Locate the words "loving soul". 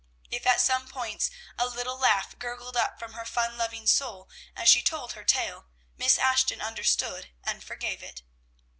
3.55-4.31